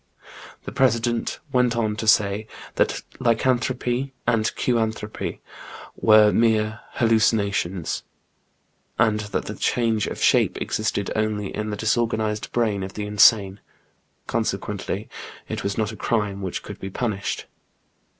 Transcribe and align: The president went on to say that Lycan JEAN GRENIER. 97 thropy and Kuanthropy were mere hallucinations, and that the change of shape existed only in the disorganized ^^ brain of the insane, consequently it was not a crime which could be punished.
The 0.63 0.71
president 0.71 1.37
went 1.51 1.75
on 1.77 1.95
to 1.97 2.07
say 2.07 2.47
that 2.73 3.03
Lycan 3.19 3.59
JEAN 3.61 3.75
GRENIER. 3.75 3.75
97 3.75 3.77
thropy 3.77 4.11
and 4.25 4.55
Kuanthropy 4.55 5.39
were 5.95 6.31
mere 6.31 6.79
hallucinations, 6.93 8.01
and 8.97 9.19
that 9.19 9.45
the 9.45 9.53
change 9.53 10.07
of 10.07 10.19
shape 10.19 10.59
existed 10.59 11.11
only 11.15 11.55
in 11.55 11.69
the 11.69 11.77
disorganized 11.77 12.49
^^ 12.49 12.51
brain 12.51 12.81
of 12.81 12.93
the 12.95 13.05
insane, 13.05 13.59
consequently 14.25 15.07
it 15.47 15.63
was 15.63 15.77
not 15.77 15.91
a 15.91 15.95
crime 15.95 16.41
which 16.41 16.63
could 16.63 16.79
be 16.79 16.89
punished. 16.89 17.45